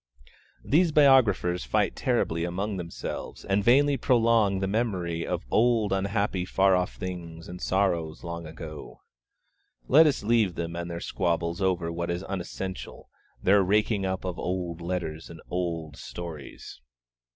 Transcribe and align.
These 0.65 0.91
biographers 0.91 1.63
fight 1.63 1.95
terribly 1.95 2.43
among 2.43 2.77
themselves, 2.77 3.45
and 3.45 3.63
vainly 3.63 3.97
prolong 3.97 4.57
the 4.57 4.65
memory 4.65 5.27
of 5.27 5.45
'old 5.51 5.93
unhappy 5.93 6.43
far 6.43 6.75
off 6.75 6.95
things, 6.95 7.47
and 7.47 7.61
sorrows 7.61 8.23
long 8.23 8.47
ago.' 8.47 9.01
Let 9.87 10.07
us 10.07 10.23
leave 10.23 10.55
them 10.55 10.75
and 10.75 10.89
their 10.89 11.01
squabbles 11.01 11.61
over 11.61 11.91
what 11.91 12.09
is 12.09 12.23
unessential, 12.23 13.11
their 13.43 13.61
raking 13.61 14.03
up 14.03 14.25
of 14.25 14.39
old 14.39 14.81
letters 14.81 15.29
and 15.29 15.39
old 15.51 15.97
stories. 15.97 16.81